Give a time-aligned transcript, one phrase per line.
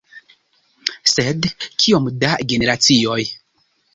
[1.11, 1.49] Sed
[1.83, 3.21] kiom da generacioj?